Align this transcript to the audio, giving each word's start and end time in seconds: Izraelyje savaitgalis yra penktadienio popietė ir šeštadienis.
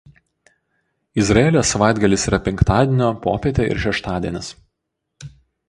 Izraelyje 1.23 1.63
savaitgalis 1.73 2.25
yra 2.33 2.41
penktadienio 2.49 3.11
popietė 3.29 3.69
ir 3.75 3.85
šeštadienis. 3.87 4.51